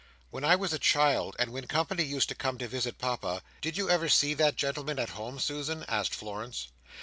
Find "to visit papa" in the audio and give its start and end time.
2.57-3.43